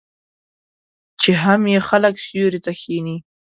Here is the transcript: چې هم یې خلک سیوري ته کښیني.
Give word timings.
چې 1.21 1.31
هم 1.43 1.61
یې 1.73 1.79
خلک 1.89 2.15
سیوري 2.25 2.59
ته 2.65 2.71
کښیني. 2.77 3.17